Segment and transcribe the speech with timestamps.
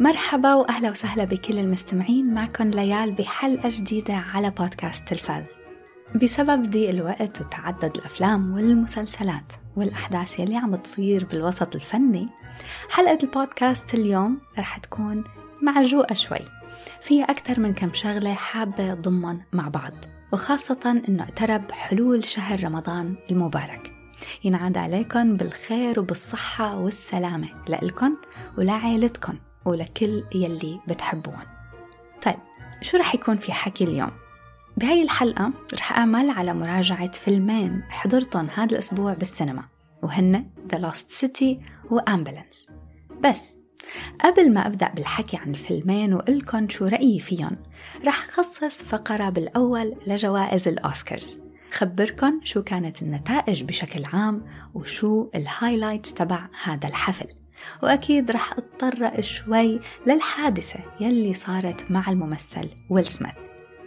[0.00, 5.58] مرحبا وأهلا وسهلا بكل المستمعين معكم ليال بحلقة جديدة على بودكاست تلفاز.
[6.22, 12.28] بسبب ضيق الوقت وتعدد الأفلام والمسلسلات والأحداث يلي عم تصير بالوسط الفني
[12.90, 15.24] حلقة البودكاست اليوم رح تكون
[15.62, 16.44] معجوقة شوي.
[17.00, 19.94] فيها أكثر من كم شغلة حابة ضمن مع بعض
[20.32, 23.92] وخاصة أنه اقترب حلول شهر رمضان المبارك.
[24.44, 28.12] ينعاد عليكم بالخير وبالصحة والسلامة لإلكن
[28.58, 31.38] ولعائلتكن ولكل يلي بتحبون.
[32.22, 32.38] طيب
[32.80, 34.10] شو رح يكون في حكي اليوم؟
[34.76, 39.64] بهاي الحلقة رح أعمل على مراجعة فيلمين حضرتهم هذا الأسبوع بالسينما
[40.02, 41.56] وهن The Lost City
[41.90, 42.68] و Ambulance
[43.20, 43.60] بس
[44.24, 47.56] قبل ما أبدأ بالحكي عن الفيلمين وقلكن شو رأيي فيهم
[48.06, 51.38] رح خصص فقرة بالأول لجوائز الأوسكارز.
[51.72, 57.37] خبركن شو كانت النتائج بشكل عام وشو ال highlights تبع هذا الحفل.
[57.82, 63.34] وأكيد رح أتطرق شوي للحادثة يلي صارت مع الممثل ويل سميث.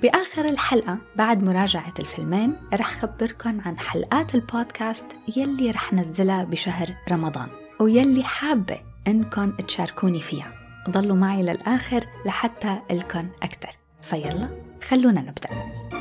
[0.02, 5.06] بآخر الحلقة بعد مراجعة الفيلمين رح خبركن عن حلقات البودكاست
[5.38, 7.48] يلي رح نزلها بشهر رمضان
[7.80, 10.54] ويلي حابة إنكم تشاركوني فيها.
[10.90, 13.70] ضلوا معي للآخر لحتى قلكن أكتر.
[14.02, 14.50] فيلا
[14.84, 16.01] خلونا نبدأ.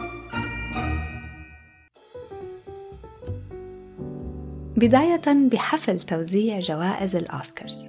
[4.80, 7.88] بداية بحفل توزيع جوائز الأوسكارز.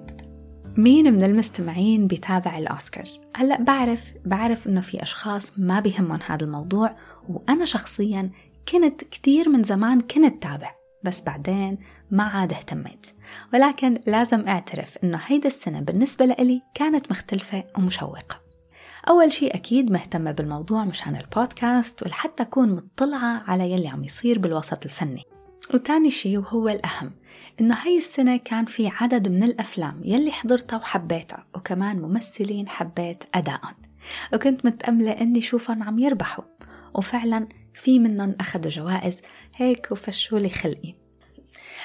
[0.77, 6.95] مين من المستمعين بيتابع الأوسكارز؟ هلأ بعرف بعرف إنه في أشخاص ما بيهمهم هذا الموضوع
[7.29, 8.31] وأنا شخصيا
[8.67, 11.77] كنت كتير من زمان كنت تابع بس بعدين
[12.11, 13.05] ما عاد اهتميت.
[13.53, 18.41] ولكن لازم أعترف إنه هيدا السنة بالنسبة لإلي كانت مختلفة ومشوقة.
[19.09, 24.85] أول شيء أكيد مهتمة بالموضوع مشان البودكاست ولحتى أكون مطلعة على يلي عم يصير بالوسط
[24.85, 25.23] الفني.
[25.73, 27.11] وتاني شيء وهو الأهم
[27.61, 33.75] إنه هاي السنة كان في عدد من الأفلام يلي حضرتها وحبيتها وكمان ممثلين حبيت أدائهم.
[34.33, 36.43] وكنت متأملة إني شوفهم عم يربحوا
[36.95, 39.21] وفعلا في منهم أخذوا جوائز
[39.55, 40.93] هيك وفشولي خلقي.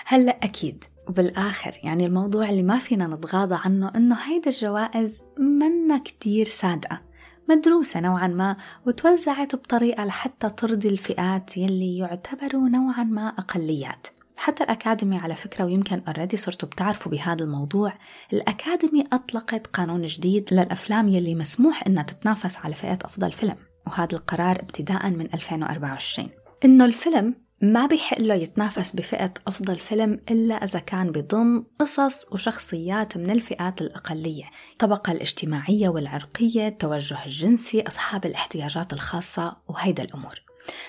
[0.06, 6.44] هلأ أكيد وبالآخر يعني الموضوع اللي ما فينا نتغاضى عنه إنه هيدا الجوائز منا كتير
[6.44, 7.05] صادقة
[7.48, 14.06] مدروسة نوعا ما وتوزعت بطريقة لحتى ترضي الفئات يلي يعتبروا نوعا ما أقليات.
[14.36, 17.92] حتى الأكاديمي على فكرة ويمكن أوريدي صرتوا بتعرفوا بهذا الموضوع
[18.32, 24.56] الأكاديمي أطلقت قانون جديد للأفلام يلي مسموح إنها تتنافس على فئة أفضل فيلم وهذا القرار
[24.56, 26.28] ابتداء من 2024
[26.64, 33.16] إنه الفيلم ما بيحق له يتنافس بفئة أفضل فيلم إلا إذا كان بضم قصص وشخصيات
[33.16, 40.42] من الفئات الأقلية الطبقة الاجتماعية والعرقية التوجه الجنسي أصحاب الاحتياجات الخاصة وهيدا الأمور.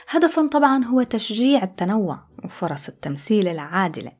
[0.09, 4.11] هدفهم طبعا هو تشجيع التنوع وفرص التمثيل العادلة.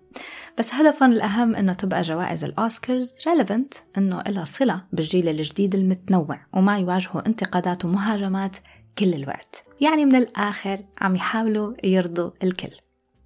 [0.58, 6.46] بس هدفهم الأهم أنه تبقى جوائز ال Oscars relevant أنه لها صلة بالجيل الجديد المتنوع
[6.54, 8.56] وما يواجهوا انتقادات ومهاجمات
[9.00, 9.64] كل الوقت.
[9.82, 12.72] يعني من الآخر عم يحاولوا يرضوا الكل.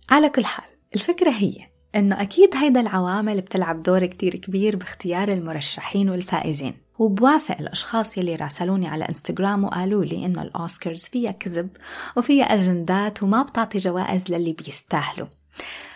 [0.10, 0.66] على كل حال
[0.96, 1.56] الفكرة هي
[1.96, 6.74] إنه أكيد هيدا العوامل بتلعب دور كتير كبير باختيار المرشحين والفائزين.
[7.00, 11.70] وبوافق الأشخاص يلي راسلوني على إنستغرام وقالوا لي إنه الأوسكارز فيها كذب
[12.18, 15.28] وفيها أجندات وما بتعطي جوائز للي بيستاهلوا.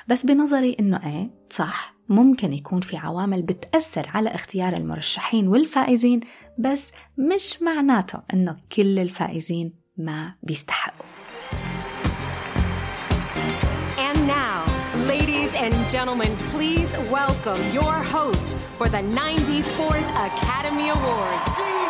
[0.07, 1.94] بس بنظري إنه إيه صح.
[2.09, 6.19] ممكن يكون في عوامل بتأثر على اختيار المرشحين والفائزين
[6.59, 11.05] بس مش معناته إنه كل الفائزين ما بيستحقوا
[14.07, 14.63] And now,
[15.07, 21.84] ladies and gentlemen, please welcome your host for the 94th Academy Awards.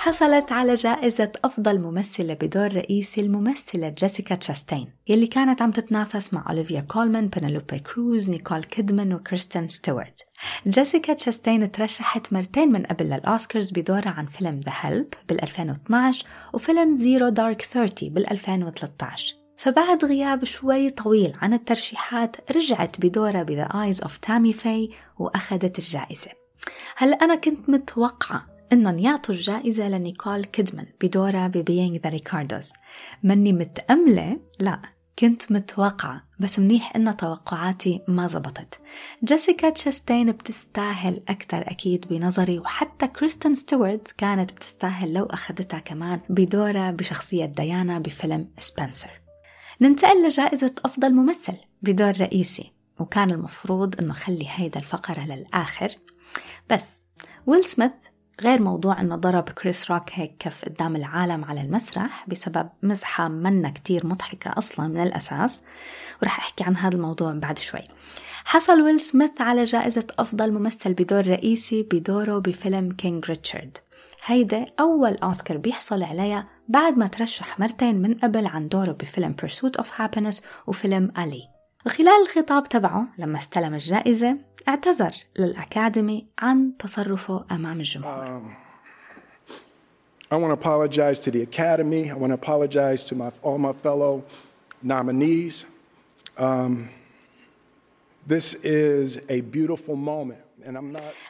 [0.00, 6.50] حصلت على جائزة أفضل ممثلة بدور رئيسي الممثلة جيسيكا تشاستين يلي كانت عم تتنافس مع
[6.50, 10.26] أوليفيا كولمان، بنلوبي كروز، نيكول كيدمان وكريستين ستيوارت
[10.66, 16.94] جيسيكا تشاستين ترشحت مرتين من قبل للأوسكارز بدورها عن فيلم The Help بال 2012 وفيلم
[16.94, 23.64] Zero Dark 30 بال 2013 فبعد غياب شوي طويل عن الترشيحات رجعت بدورها ب The
[23.64, 26.30] Eyes of Tammy Faye وأخذت الجائزة.
[26.96, 32.72] هلا أنا كنت متوقعة إنهم يعطوا الجائزة لنيكول كيدمان بدورها ب Being the Ricardos
[33.22, 34.82] مني متأملة؟ لا
[35.18, 38.80] كنت متوقعة بس منيح إنه توقعاتي ما زبطت.
[39.24, 46.90] جيسيكا تشستين بتستاهل أكتر أكيد بنظري وحتى كريستين ستيوارت كانت بتستاهل لو أخذتها كمان بدورها
[46.90, 49.20] بشخصية ديانا بفيلم سبنسر.
[49.80, 55.88] ننتقل لجائزة أفضل ممثل بدور رئيسي وكان المفروض إنه خلي هيدا الفقرة للآخر.
[56.70, 57.02] بس
[57.46, 57.92] ويل سميث
[58.42, 63.70] غير موضوع إنه ضرب كريس روك هيك كف قدام العالم على المسرح بسبب مزحة منا
[63.70, 65.62] كتير مضحكة أصلا من الأساس
[66.22, 67.82] ورح أحكي عن هذا الموضوع بعد شوي.
[68.44, 73.78] حصل ويل سميث على جائزة أفضل ممثل بدور رئيسي بدوره بفيلم King Richard
[74.24, 79.82] هيدا أول أوسكار بيحصل عليها بعد ما ترشح مرتين من قبل عن دوره بفيلم Pursuit
[79.82, 81.42] of Happiness وفيلم ألي
[81.86, 84.38] وخلال الخطاب تبعه لما استلم الجائزة
[84.68, 88.68] اعتذر لل Academy عن تصرفه أمام الجمهور um,
[90.30, 92.10] I want to apologize to the Academy.
[92.10, 94.24] I want to apologize to my, all my fellow
[94.82, 95.64] nominees.
[96.36, 96.90] Um,
[98.26, 100.40] this is a beautiful moment.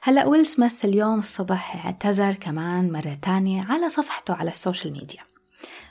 [0.03, 5.23] هلا ويل سميث اليوم الصبح اعتذر كمان مرة تانية على صفحته على ال social media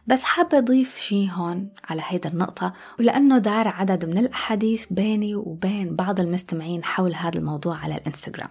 [0.08, 5.96] بس حابة أضيف شي هون على هيدا النقطة ولأنه دار عدد من الأحاديث بيني وبين
[5.96, 8.50] بعض المستمعين حول هذا الموضوع على الإنستغرام.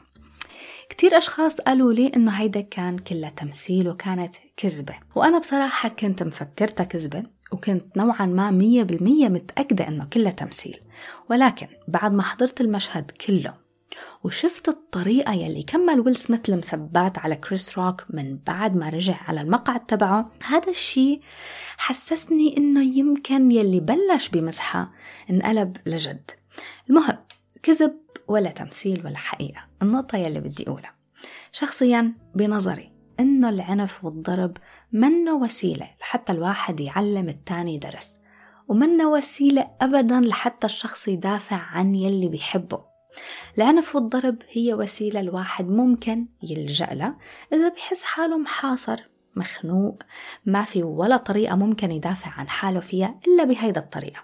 [0.88, 4.94] كتير أشخاص قالوا لي إنه هيدا كان كلها تمثيل وكانت كذبة.
[5.14, 7.22] وأنا بصراحة كنت مفكرتها كذبة
[7.52, 10.80] وكنت نوعا ما مية بالمية متأكدة إنه كلها تمثيل.
[11.30, 13.65] ولكن بعد ما حضرت المشهد كله
[14.24, 19.40] وشفت الطريقة يلي كمل ويل سميث المسبات على كريس روك من بعد ما رجع على
[19.40, 20.32] المقعد تبعه.
[20.46, 21.20] هذا الشيء
[21.76, 24.92] حسسني إنه يمكن يلي بلش بمزحة
[25.30, 26.30] انقلب لجد.
[26.90, 27.18] المهم
[27.62, 27.96] كذب
[28.28, 29.60] ولا تمثيل ولا حقيقة.
[29.82, 30.94] النقطة يلي بدي أقولها.
[31.52, 34.56] شخصيا بنظري إنه العنف والضرب
[34.92, 38.20] منه وسيلة لحتى الواحد يعلم التاني درس.
[38.68, 42.95] ومنه وسيلة أبدا لحتى الشخص يدافع عن يلي بيحبه.
[43.58, 47.18] العنف والضرب هي وسيلة الواحد ممكن يلجأ لها
[47.52, 49.00] إذا بحس حاله محاصر
[49.36, 50.02] مخنوق
[50.46, 54.20] ما في ولا طريقة ممكن يدافع عن حاله فيها إلا بهيدا الطريقة.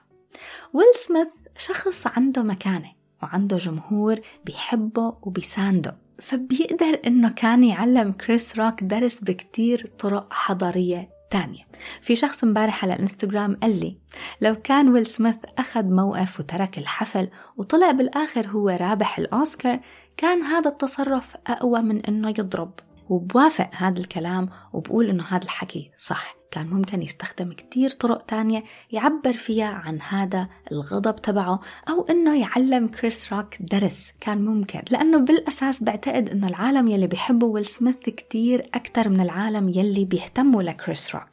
[0.73, 2.93] ويل سميث شخص عنده مكانة
[3.23, 11.65] وعنده جمهور بيحبه وبيسانده فبيقدر إنه كان يعلم كريس روك درس بكتير طرق حضارية تانية
[12.01, 13.99] في شخص امبارح على الانستغرام قال لي
[14.41, 19.81] لو كان ويل سميث أخذ موقف وترك الحفل وطلع بالآخر هو رابح الأوسكار
[20.17, 22.73] كان هذا التصرف أقوى من إنه يضرب.
[23.09, 26.42] وبوافق هذا الكلام وبقول إنه هذا الحكي صح.
[26.53, 32.89] كان ممكن يستخدم كتير طرق تانية يعبر فيها عن هذا الغضب تبعه أو إنه يعلم
[32.89, 34.83] كريس روك درس كان ممكن.
[34.91, 40.63] لأنه بالأساس بعتقد إنه العالم يلي بيحبوا ويل سميث كتير أكتر من العالم يلي بيهتموا
[40.63, 41.31] لكريس روك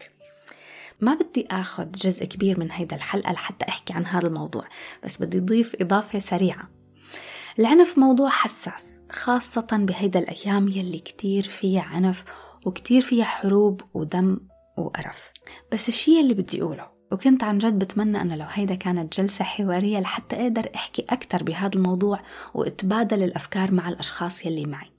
[1.02, 4.64] ما بدي آخذ جزء كبير من هيدا الحلقة لحتى أحكي عن هذا الموضوع
[5.04, 6.70] بس بدي أضيف إضافة سريعة.
[7.60, 12.26] العنف موضوع حساس خاصة بهيدا الأيام يلي كتير فيها عنف
[12.66, 14.40] وكتير فيها حروب ودم
[14.80, 15.32] وقرف.
[15.72, 20.00] بس الشي اللي بدي أقوله وكنت عن جد بتمنى أنه لو هيدا كانت جلسة حوارية
[20.00, 22.20] لحتى أقدر أحكي أكثر بهذا الموضوع
[22.54, 24.92] وأتبادل الأفكار مع الأشخاص يلي معي.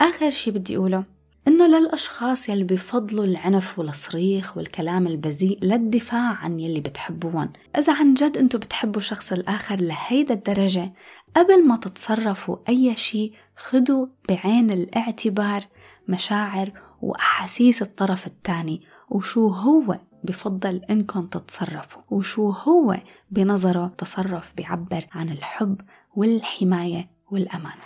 [0.00, 1.04] آخر شي بدي أقوله
[1.48, 8.36] إنه للأشخاص يلي بفضلوا العنف والصريخ والكلام البذيء للدفاع عن يلي بتحبوهم إذا عن جد
[8.36, 10.92] أنتوا بتحبوا الشخص الآخر لهيدا الدرجة
[11.36, 15.60] قبل ما تتصرفوا أي شي خدوا بعين الاعتبار
[16.08, 16.72] مشاعر
[17.02, 22.96] وأحاسيس الطرف الثاني وشو هو بفضل إنكم تتصرفوا وشو هو
[23.30, 25.80] بنظرة تصرف بيعبر عن الحب
[26.16, 27.78] والحماية والأمان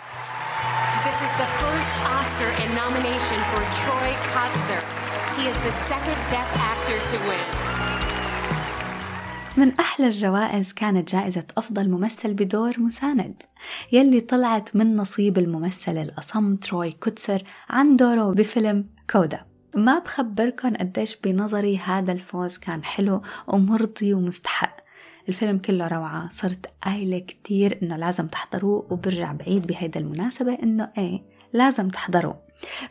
[1.07, 4.81] This is the first Oscar and nomination for Troy Kotzer.
[5.37, 7.71] He is the second deaf actor to win.
[9.57, 13.43] من أحلى الجوائز كانت جائزة أفضل ممثل بدور مساند
[13.91, 21.17] يلي طلعت من نصيب الممثل الأصم تروي كوتسر عن دوره بفيلم كودا ما بخبركن قديش
[21.23, 24.77] بنظري هذا الفوز كان حلو ومرضي ومستحق.
[25.29, 26.29] الفيلم كله روعة.
[26.29, 31.21] صرت قايلة كتير إنه لازم تحضروه وبرجع بعيد بهيدا المناسبة إنه إيه
[31.53, 32.39] لازم تحضروه.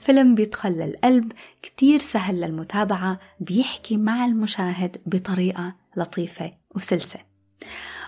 [0.00, 1.32] فيلم بيدخل للقلب
[1.62, 7.18] كتير سهل للمتابعة بيحكي مع المشاهد بطريقة لطيفة وسلسة.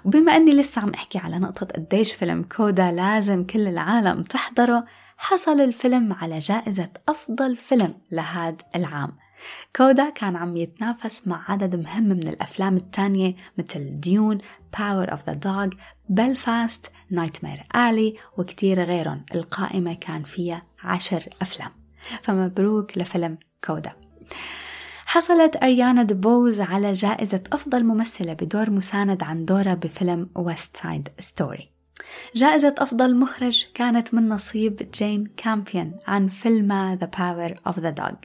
[0.04, 4.84] وبما أني لسه عم أحكي على نقطة قديش فيلم كودا لازم كل العالم تحضره
[5.24, 9.16] حصل الفيلم على جائزة أفضل فيلم لهذا العام.
[9.76, 14.38] كودا كان عم يتنافس مع عدد مهم من الأفلام التانية مثل ديون،
[14.76, 15.76] Power of the Dog،
[16.08, 19.24] بلفاست، Nightmare Alley وكتير غيرهم.
[19.34, 21.70] القائمة كان فيها عشر أفلام.
[22.22, 23.92] فمبروك لفيلم CODA.
[25.06, 31.71] حصلت أريانا دبوز على جائزة أفضل ممثلة بدور مساند عن دورها بفيلم West Side Story
[32.34, 38.16] جائزة أفضل مخرج كانت من نصيب جين كامبيون عن فيلم The Power of the Dog.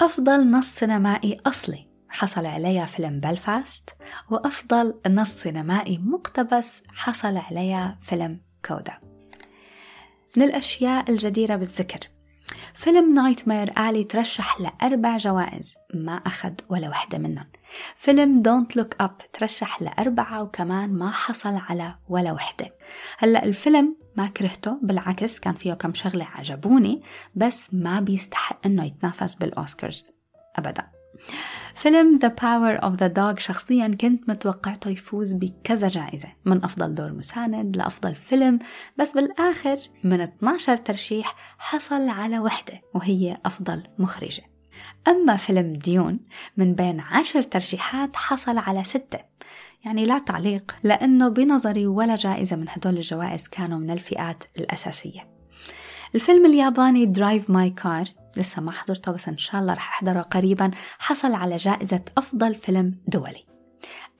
[0.00, 3.90] أفضل نص سينمائي أصلي حصل عليها فيلم بلفاست
[4.30, 8.98] وأفضل نص سينمائي مقتبس حصل عليها فيلم CODA
[10.36, 12.00] من الأشياء الجديرة بالذكر
[12.80, 17.46] فيلم Nightmare Alley ترشح لأربع جوائز ما أخذ ولا وحدة منهم.
[17.96, 22.74] فيلم Don't Look Up ترشح لأربعة وكمان ما حصل على ولا وحدة.
[23.18, 27.02] هلأ الفيلم ما كرهته بالعكس كان فيه كم شغلة عجبوني
[27.34, 30.12] بس ما بيستحق إنه يتنافس بالأوسكارز
[30.56, 30.86] أبدا.
[31.80, 36.28] فيلم The Power of the Dog شخصيا كنت متوقعته يفوز بكذا جائزة.
[36.44, 38.58] من أفضل دور مساند لأفضل فيلم
[38.96, 44.42] بس بالآخر من 12 ترشيح حصل على وحدة وهي أفضل مخرجة.
[45.08, 46.20] أما فيلم ديون
[46.56, 49.18] من بين عشر ترشيحات حصل على ستة.
[49.84, 55.28] يعني لا تعليق لأنه بنظري ولا جائزة من هدول الجوائز كانوا من الفئات الأساسية.
[56.14, 58.04] الفيلم الياباني Drive My Car
[58.36, 60.70] لسه ما حضرته بس إن شاء الله رح أحضره قريبا.
[60.98, 63.46] حصل على جائزة أفضل فيلم دولي.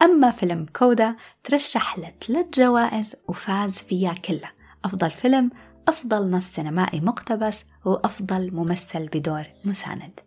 [0.03, 4.53] أما فيلم CODA ترشح لثلاث جوائز وفاز فيها كلها.
[4.85, 5.51] أفضل فيلم
[5.89, 10.21] أفضل نص سينمائي مقتبس وأفضل ممثل بدور مساند.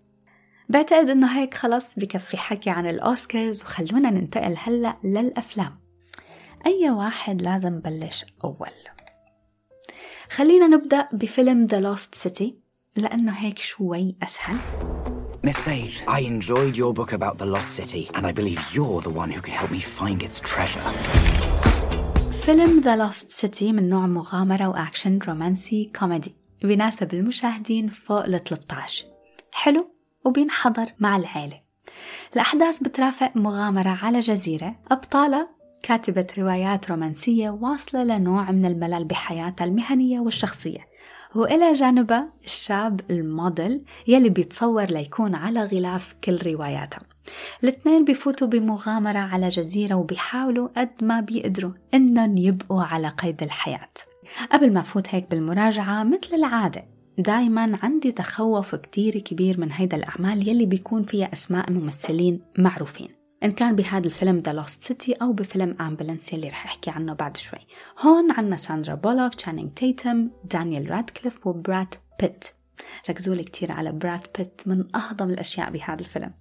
[0.70, 5.80] بعتقد إنه هيك خلص بكفي حكي عن الأوسكارز وخلونا ننتقل هلأ للأفلام.
[6.66, 8.72] أي واحد لازم بلش أول؟
[10.30, 12.63] خلينا نبدأ بفيلم The Lost City.
[12.98, 14.56] لأنه هيك شوي أسهل.
[15.46, 19.14] Miss Sage, I enjoyed your book about the lost city, and I believe you're the
[19.22, 20.90] one who can help me find its treasure.
[22.46, 29.06] فيلم The Lost City من نوع مغامرة وأكشن رومانسي كوميدي بيناسب المشاهدين فوق ال 13
[29.52, 29.88] حلو
[30.26, 31.62] وبينحضر مع العيلة.
[32.34, 35.50] الأحداث بترافق مغامرة على جزيرة أبطالها
[35.84, 40.93] كاتبة روايات رومانسية واصلة لنوع من الملل بحياتها المهنية والشخصية.
[41.36, 47.02] وإلى جانبها الشاب الموديل يلي بيتصور ليكون على غلاف كل رواياتها
[47.64, 53.90] الاثنين بفوتوا بمغامرة على جزيرة وبيحاولوا قد ما بيقدروا إنهم يبقوا على قيد الحياة.
[54.52, 56.86] قبل ما فوت هيك بالمراجعة مثل العادة
[57.18, 63.23] دايما عندي تخوف كتير كبير من هيدا الأعمال يلي بيكون فيها أسماء ممثلين معروفين.
[63.44, 67.38] إن كان بهذا الفيلم The Lost City أو بفيلم Ambulance يلي رح أحكي عنه بعد
[67.38, 67.60] شوي.
[68.00, 72.46] هون عنا ساندرا بولوك تشانينج تيتم دانيال رادكليف وبراد بيت
[73.10, 76.32] ركزوا لي كتير على براد بيت من أهضم الأشياء بهذا الفيلم.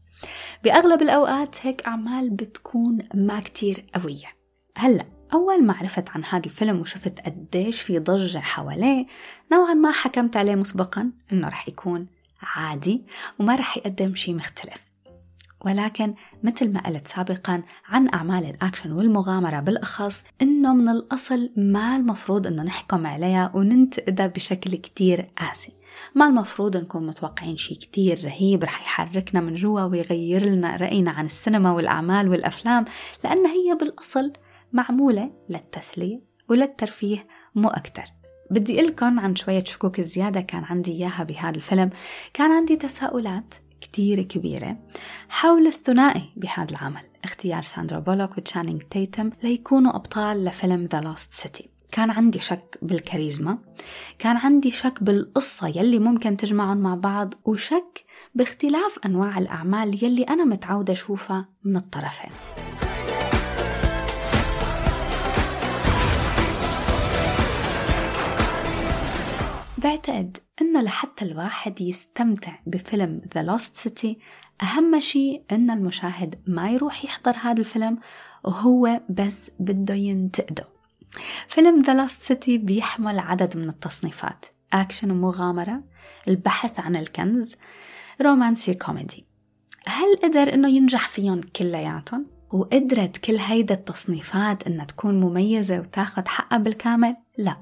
[0.64, 4.28] بأغلب الأوقات هيك أعمال بتكون ما كتير قوية.
[4.76, 9.06] هلأ أول ما عرفت عن هذا الفيلم وشفت قديش في ضجة حواليه
[9.52, 12.06] نوعا ما حكمت عليه مسبقا إنه رح يكون
[12.42, 13.04] عادي
[13.38, 14.91] وما رح يقدم شيء مختلف.
[15.64, 22.47] ولكن مثل ما قلت سابقا عن أعمال الأكشن والمغامرة بالأخص إنه من الأصل ما المفروض
[22.47, 25.73] إنه نحكم عليها وننتقدها بشكل كتير قاسي.
[26.14, 31.26] ما المفروض نكون متوقعين شيء كتير رهيب رح يحركنا من جوا ويغير لنا رأينا عن
[31.26, 32.85] السينما والأعمال والأفلام
[33.25, 34.33] لأن هي بالأصل
[34.73, 38.04] معمولة للتسلية وللترفيه مو أكتر.
[38.50, 41.90] بدي لكم عن شوية شكوك زيادة كان عندي إياها بهذا الفيلم.
[42.35, 44.76] كان عندي تساؤلات كتير كبيرة
[45.28, 47.02] حول الثنائي بهذا العمل.
[47.24, 53.58] اختيار ساندرا بولوك وتشانينج تيتم ليكونوا أبطال لفيلم The Lost City كان عندي شك بالكاريزما
[54.18, 60.44] كان عندي شك بالقصة يلي ممكن تجمعهم مع بعض وشك باختلاف أنواع الأعمال يلي أنا
[60.44, 62.30] متعودة أشوفها من الطرفين.
[69.78, 74.09] بعتقد إنه لحتى الواحد يستمتع بفيلم The Lost City
[74.62, 77.99] أهم شيء إن المشاهد ما يروح يحضر هذا الفيلم
[78.44, 80.68] وهو بس بده ينتقده
[81.49, 85.82] فيلم The Lost City بيحمل عدد من التصنيفات أكشن ومغامرة
[86.28, 87.56] البحث عن الكنز
[88.23, 89.26] رومانسي كوميدي
[89.87, 96.59] هل قدر إنه ينجح فيهم كلياتهم؟ وقدرت كل هيدا التصنيفات إنها تكون مميزة وتاخد حقها
[96.59, 97.56] بالكامل؟ لا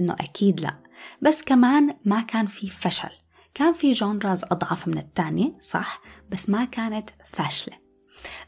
[0.00, 0.83] إنه أكيد لا
[1.22, 3.10] بس كمان ما كان في فشل.
[3.54, 7.76] كان في genres أضعف من الثانية صح؟ بس ما كانت فاشلة.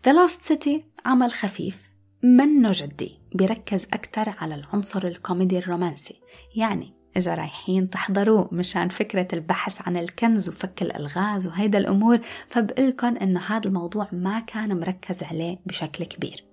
[0.08, 1.90] The Lost City عمل خفيف
[2.22, 6.20] منه جدي بيركز أكتر على العنصر الكوميدي الرومانسي.
[6.56, 13.40] يعني إذا رايحين تحضروه مشان فكرة البحث عن الكنز وفك الألغاز وهيدا الأمور فبقلكن إنه
[13.40, 16.44] هذا الموضوع ما كان مركز عليه بشكل كبير.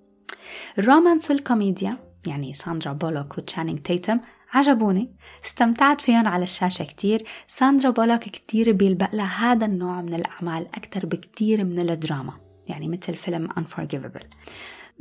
[0.77, 4.19] ال romance والكوميديا يعني ساندرا بولوك وتشانينج تيتم
[4.53, 5.15] عجبوني.
[5.45, 7.23] استمتعت فيهم على الشاشة كتير.
[7.47, 12.33] ساندرا بولوك كتير بيلبق لها هذا النوع من الأعمال أكتر بكتير من الدراما
[12.67, 14.25] يعني مثل فيلم Unforgivable.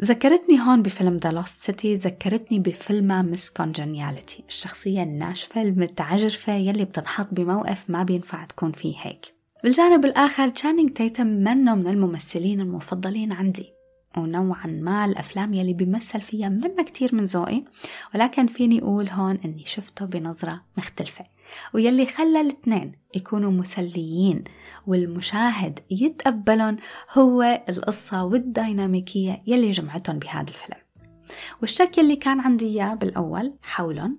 [0.04, 7.28] ذكرتني هون بفيلم The Lost City ذكرتني بفيلم Miss Congeniality الشخصية الناشفة المتعجرفة يلي بتنحط
[7.32, 9.34] بموقف ما بينفع تكون فيه هيك.
[9.64, 13.72] بالجانب الآخر تشانينج تيتم منه من الممثلين المفضلين عندي.
[14.18, 17.64] ونوعا ما الأفلام يلي بيمثل فيها منا كتير من ذوقي
[18.14, 21.24] ولكن فيني أقول هون أني شفته بنظرة مختلفة.
[21.74, 24.44] ويلي خلى الاثنين يكونوا مسليين
[24.86, 26.76] والمشاهد يتقبلهم
[27.12, 30.78] هو القصة والديناميكية يلي جمعتهم بهذا الفيلم.
[31.60, 34.12] والشك يلي كان عندي إياه بالأول حولهم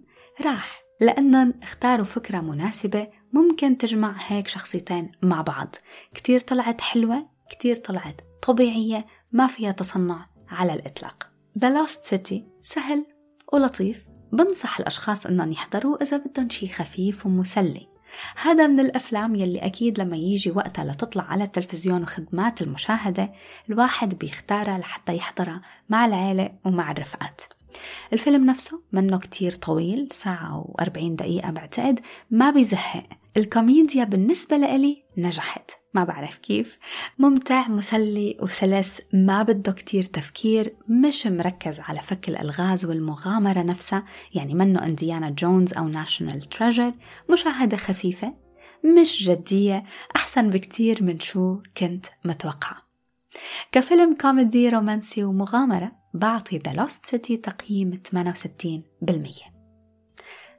[0.45, 5.75] راح لأنهم اختاروا فكرة مناسبة ممكن تجمع هيك شخصيتين مع بعض.
[6.13, 11.29] كتير طلعت حلوة كتير طلعت طبيعية ما فيها تصنع على الإطلاق.
[11.59, 13.05] The Lost City سهل
[13.53, 17.87] ولطيف بنصح الأشخاص أنهم يحضروا إذا بدهم شي خفيف ومسلي.
[18.41, 23.33] هذا من الأفلام يلي أكيد لما يجي وقتها لتطلع على التلفزيون وخدمات المشاهدة
[23.69, 27.41] الواحد بيختارها لحتى يحضرها مع العيلة ومع الرفقات.
[28.13, 31.99] الفيلم نفسه منه كتير طويل ساعة وأربعين دقيقة بعتقد
[32.31, 33.03] ما بيزهق.
[33.37, 35.71] الكوميديا بالنسبة لإلي نجحت.
[35.93, 36.77] ما بعرف كيف.
[37.19, 44.53] ممتع مسلي وسلس ما بده كتير تفكير مش مركز على فك الألغاز والمغامرة نفسها يعني
[44.53, 46.93] منه إنديانا جونز أو National Treasure.
[47.31, 48.33] مشاهدة خفيفة
[48.83, 49.83] مش جدية
[50.15, 52.77] أحسن بكتير من شو كنت متوقعة
[53.71, 59.09] كفيلم كوميدي رومانسي ومغامرة بعطي The Lost City تقييم 68%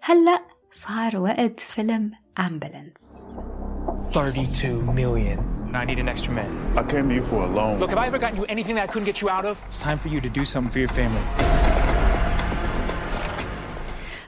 [0.00, 3.14] هلأ صار وقت فيلم أمبولانس
[4.10, 5.54] 32 million.
[5.74, 6.52] I need an extra man.
[6.76, 7.80] I came to you for a loan.
[7.80, 9.54] Look, have I ever gotten you anything that I couldn't get you out of?
[9.66, 11.24] It's time for you to do something for your family.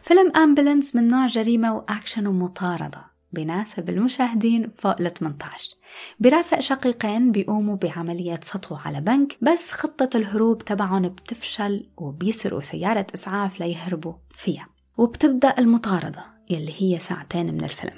[0.03, 5.77] فيلم أمبولانس من نوع جريمة وأكشن ومطاردة بيناسب المشاهدين فوق ال 18
[6.21, 13.61] برافق شقيقين بيقوموا بعملية سطو على بنك بس خطة الهروب تبعهم بتفشل وبيسرقوا سيارة إسعاف
[13.61, 14.69] ليهربوا فيها.
[14.99, 17.97] وبتبدأ المطاردة يلي هي ساعتين من الفيلم.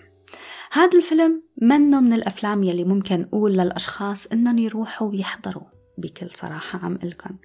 [0.73, 5.63] هذا الفيلم منه من الأفلام يلي ممكن أقول للأشخاص إنهم يروحوا ويحضروا
[5.99, 7.37] بكل صراحة عم إلكن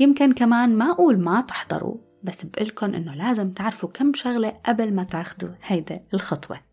[0.00, 5.04] يمكن كمان ما أقول ما تحضروا بس بقلكن إنه لازم تعرفوا كم شغلة قبل ما
[5.04, 6.71] تاخدوا هيدا الخطوة.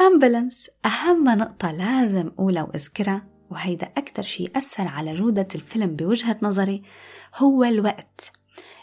[0.00, 6.82] أمبولانس أهم نقطة لازم أقولها وأذكرها وهيدا أكتر شي أثر على جودة الفيلم بوجهة نظري
[7.36, 8.30] هو الوقت.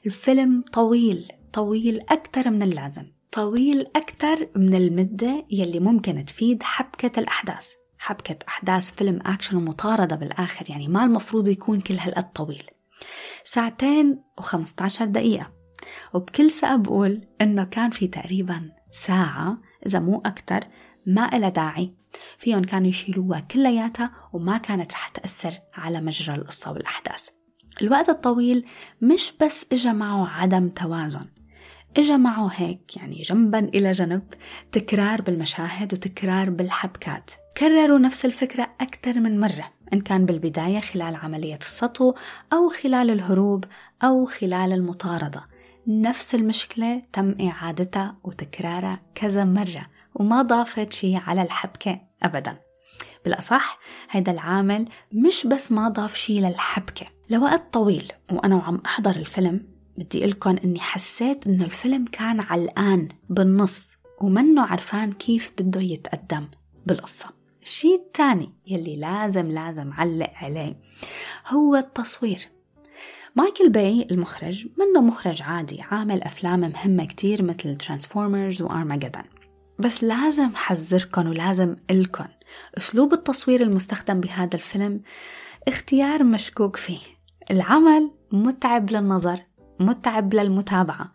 [0.06, 7.74] الفيلم طويل طويل أكتر من اللازم طويل أكتر من المدة يلي ممكن تفيد حبكة الأحداث.
[7.98, 12.64] حبكة أحداث فيلم أكشن ومطاردة بالآخر يعني ما المفروض يكون كل هالقد طويل.
[13.44, 15.52] ساعتين و15 دقيقة.
[16.14, 20.64] وبكل ثقة بقول إنه كان في تقريبا ساعة إذا مو أكتر
[21.08, 21.94] ما إلها داعي.
[22.38, 27.30] فيهم كانوا يشيلوها كلياتها وما كانت رح تأثر على مجرى القصة والأحداث.
[27.82, 28.66] الوقت الطويل
[29.02, 31.26] مش بس إجا معه عدم توازن.
[31.98, 34.24] إجا معه هيك يعني جنبا إلى جنب
[34.72, 37.32] تكرار بالمشاهد وتكرار بالحبكات.
[37.58, 42.14] كرروا نفس الفكرة أكثر من مرة إن كان بالبداية خلال عملية السطو
[42.54, 43.66] أو خلال الهروب
[44.04, 45.44] أو خلال المطاردة.
[45.88, 49.97] نفس المشكلة تم إعادتها وتكرارها كذا مرة.
[50.20, 52.58] وما ضافت شيء على الحبكة أبدا.
[53.26, 57.08] بالأصح هيدا العامل مش بس ما ضاف شيء للحبكة.
[57.30, 63.88] لوقت طويل وأنا وعم أحضر الفيلم بدي قلكم إني حسيت إنه الفيلم كان علقان بالنص
[64.22, 66.48] ومنه عرفان كيف بده يتقدم.
[66.86, 67.26] بالقصة.
[67.62, 70.80] الشيء الثاني يلي لازم لازم علق عليه
[71.48, 72.50] هو التصوير.
[73.36, 79.24] مايكل باي المخرج منه مخرج عادي عامل أفلام مهمة كتير مثل Transformers وأرماجدون
[79.80, 82.28] بس لازم حذركن ولازم إلكن
[82.78, 85.02] أسلوب التصوير المستخدم بهذا الفيلم
[85.68, 87.00] اختيار مشكوك فيه.
[87.52, 89.40] العمل متعب للنظر
[89.80, 91.14] متعب للمتابعة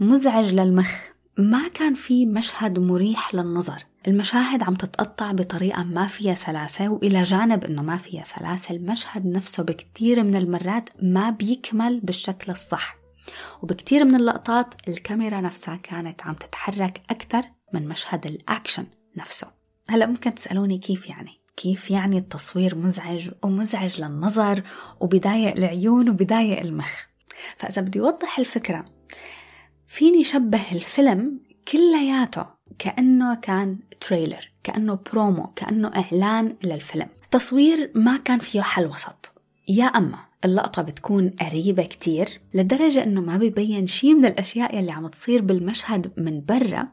[0.00, 0.92] مزعج للمخ.
[1.38, 3.86] ما كان في مشهد مريح للنظر.
[4.08, 9.62] المشاهد عم تتقطع بطريقة ما فيها سلاسة وإلى جانب أنه ما فيها سلاسة المشهد نفسه
[9.62, 12.96] بكتير من المرات ما بيكمل بالشكل الصح.
[13.62, 19.50] وبكتير من اللقطات الكاميرا نفسها كانت عم تتحرك أكثر من مشهد الأكشن نفسه.
[19.88, 24.62] هلأ ممكن تسألوني كيف يعني؟ كيف يعني التصوير مزعج ومزعج للنظر
[25.00, 26.92] وبضايق العيون وبضايق المخ؟
[27.56, 28.84] فإذا بدي أوضح الفكرة
[29.86, 32.46] فيني شبه الفيلم كلياته
[32.78, 37.08] كأنه كان trailer كأنه برومو كأنه إعلان للفيلم.
[37.30, 39.32] تصوير ما كان فيه حل وسط.
[39.68, 45.06] يا أما اللقطة بتكون قريبة كتير لدرجة إنه ما بيبين شي من الأشياء اللي عم
[45.08, 46.88] تصير بالمشهد من برا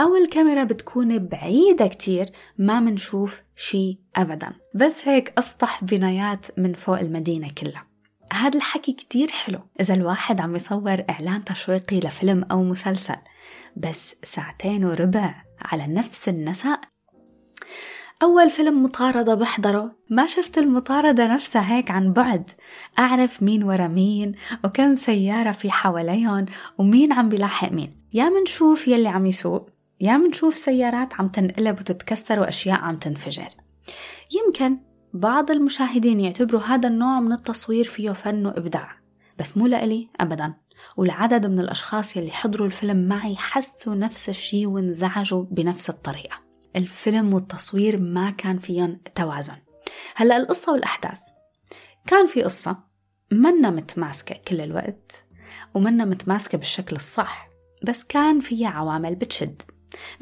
[0.00, 4.52] أو الكاميرا بتكون بعيدة كتير ما منشوف شي أبدا.
[4.74, 7.86] بس هيك أسطح بنايات من فوق المدينة كلها.
[8.32, 9.60] هذا الحكي كتير حلو.
[9.80, 13.16] إذا الواحد عم يصور إعلان تشويقي لفيلم أو مسلسل
[13.76, 16.80] بس ساعتين وربع على نفس النسق
[18.22, 19.96] أول فيلم مطاردة بحضره.
[20.10, 22.50] ما شفت المطاردة نفسها هيك عن بعد.
[22.98, 24.32] أعرف مين ورا مين
[24.64, 26.46] وكم سيارة في حواليهم
[26.78, 27.96] ومين عم بيلاحق مين.
[28.12, 33.48] يا منشوف يلي عم يسوق يا منشوف سيارات عم تنقلب وتتكسر وأشياء عم تنفجر.
[34.32, 34.78] يمكن
[35.14, 38.96] بعض المشاهدين يعتبروا هذا النوع من التصوير فيه فن وإبداع
[39.38, 40.54] بس مو لإلي أبدا.
[40.96, 46.47] والعدد من الأشخاص يلي حضروا الفيلم معي حسوا نفس الشي وانزعجوا بنفس الطريقة.
[46.78, 49.56] الفيلم والتصوير ما كان فيهم توازن.
[50.14, 51.20] هلأ القصة والأحداث.
[52.06, 52.76] كان في قصة
[53.32, 55.24] منا متماسكة كل الوقت
[55.74, 57.48] ومنا متماسكة بالشكل الصح
[57.82, 59.62] بس كان فيها عوامل بتشد.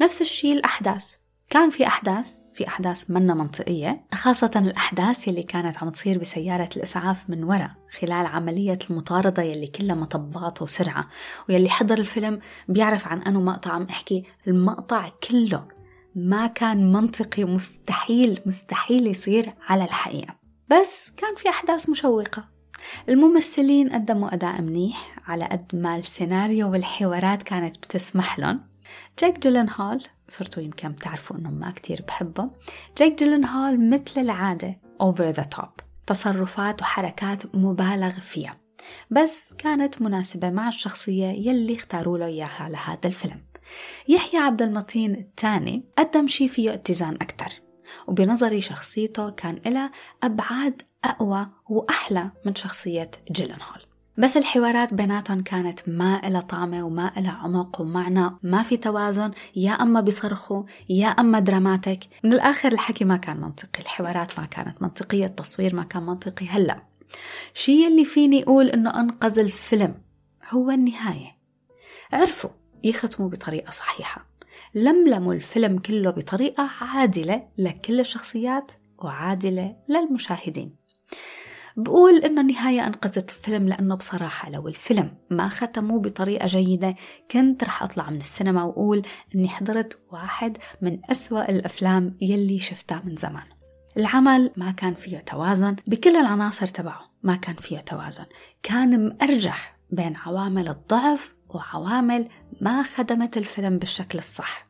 [0.01, 1.15] نفس الشي الأحداث.
[1.49, 7.29] كان في أحداث في أحداث منا منطقية خاصة الأحداث يلي كانت عم تصير بسيارة الإسعاف
[7.29, 11.07] من وراء خلال عملية المطاردة يلي كلها مطبات وسرعة
[11.49, 15.76] ويلي حضر الفيلم بيعرف عن أنه مقطع عم أحكي المقطع كله.
[16.15, 20.35] ما كان منطقي مستحيل مستحيل يصير على الحقيقة.
[20.69, 22.47] بس كان في أحداث مشوقة.
[23.09, 28.59] الممثلين قدموا أداء منيح على قد ما السيناريو والحوارات كانت بتسمح لهم.
[29.19, 32.49] جاك جيلن هول صرتوا يمكن بتعرفوا إنه ما كتير بحبه.
[32.97, 35.83] جاك جيلن هول مثل العادة over the top.
[36.07, 38.57] تصرفات وحركات مبالغ فيها.
[39.11, 43.41] بس كانت مناسبة مع الشخصية يلي اختاروا له إياها لهذا الفيلم.
[44.07, 47.49] يحيى عبد المطين الثاني قدم شي فيه اتزان أكتر
[48.07, 49.91] وبنظري شخصيته كان لها
[50.23, 53.81] أبعاد أقوى وأحلى من شخصية جيلن هول.
[54.17, 59.71] بس الحوارات بيناتهم كانت ما إلها طعمة وما إلها عمق ومعنى ما في توازن يا
[59.71, 61.99] أما بيصرخوا يا أما دراماتيك.
[62.23, 66.47] من الآخر الحكي ما كان منطقي الحوارات ما كانت منطقية التصوير ما كان منطقي.
[66.47, 66.81] هلأ
[67.53, 69.95] شي اللي فيني أقول إنه أنقذ الفيلم
[70.49, 71.37] هو النهاية.
[72.13, 72.49] عرفوا
[72.89, 74.25] يختموا بطريقة صحيحة.
[74.75, 80.75] لملموا الفيلم كله بطريقة عادلة لكل الشخصيات وعادلة للمشاهدين.
[81.77, 86.95] بقول إنه النهاية أنقذت الفيلم لأنه بصراحة لو الفيلم ما ختموه بطريقة جيدة
[87.31, 89.01] كنت رح أطلع من السينما وأقول
[89.35, 93.43] إني حضرت واحد من أسوأ الأفلام يلي شفتها من زمان.
[93.97, 98.25] العمل ما كان فيه توازن بكل العناصر تبعه ما كان فيه توازن.
[98.63, 102.29] كان مأرجح بين عوامل الضعف وعوامل
[102.61, 104.67] ما خدمت الفيلم بالشكل الصح.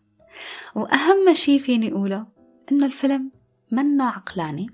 [0.75, 2.27] وأهم شي فيني أقوله
[2.71, 3.31] إنه الفيلم
[3.71, 4.67] منه عقلاني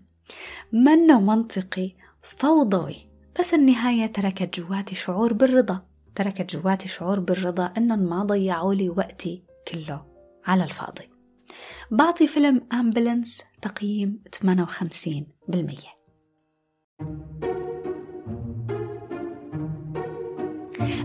[0.74, 3.10] منه منطقي فوضوي.
[3.40, 5.86] بس النهاية تركت جواتي شعور بالرضا
[6.16, 10.06] تركت جواتي شعور بالرضا إنهم ما ضيعوا لي وقتي كله
[10.46, 11.10] على الفاضي.
[11.92, 14.44] بعطي فيلم أمبلنس تقييم 58%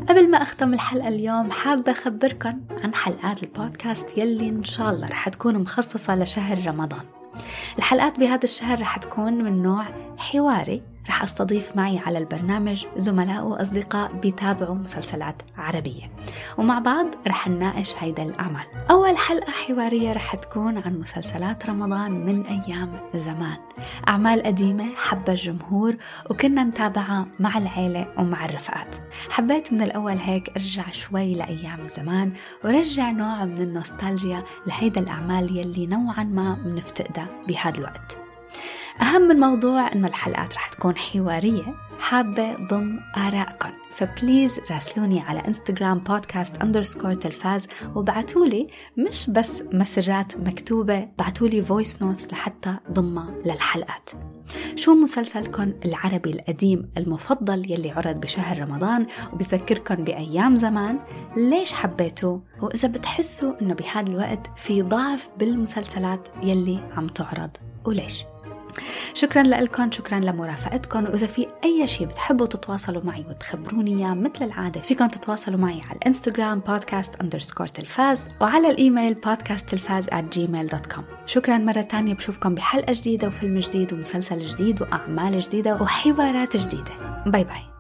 [0.09, 5.29] قبل ما أختم الحلقة اليوم حابة أخبركم عن حلقات البودكاست يلي إن شاء الله رح
[5.29, 7.03] تكون مخصصة لشهر رمضان.
[7.79, 9.85] الحلقات بهذا الشهر رح تكون من نوع
[10.19, 16.11] حواري رح أستضيف معي على البرنامج زملاء وأصدقاء بيتابعوا مسلسلات عربية.
[16.59, 18.65] ومع بعض رح نناقش هيدا الأعمال.
[18.91, 23.57] أول حلقة حوارية رح تكون عن مسلسلات رمضان من أيام زمان.
[24.09, 25.97] أعمال قديمة حبها الجمهور
[26.31, 28.97] وكنا نتابعها مع العيلة ومع الرفقات.
[29.31, 32.33] حبيت من الأول هيك أرجع شوي لأيام زمان
[32.65, 38.28] ورجع نوع من النوستالجيا لهيدا الأعمال يلي نوعا ما بنفتقدها بهذا الوقت.
[39.01, 45.99] أهم الموضوع أنه الحلقات رح تكون حوارية حابة ضم آرائكم ف please راسلوني على انستغرام
[45.99, 54.11] podcast underscore تلفاز وبعتولي مش بس مسجات مكتوبة بعتولي voice notes لحتى ضمها للحلقات.
[54.77, 60.99] شو مسلسلكم العربي القديم المفضل يلي عرض بشهر رمضان وبذكركم بأيام زمان؟
[61.37, 67.51] ليش حبيتوه؟ وإذا بتحسوا إنه بهذا الوقت في ضعف بالمسلسلات يلي عم تعرض
[67.85, 68.25] وليش؟
[69.15, 74.81] شكرا لكم شكرا لمرافقتكم وإذا في أي شيء بتحبوا تتواصلوا معي وتخبروني إياه مثل العادة
[74.81, 80.39] فيكم تتواصلوا معي على الانستغرام podcast underscore تلفاز وعلى الإيميل بودكاست تلفاز at
[81.27, 87.23] شكرا مرة تانية بشوفكم بحلقة جديدة وفيلم جديد ومسلسل جديد وأعمال جديدة وحوارات جديدة.
[87.27, 87.78] باي باي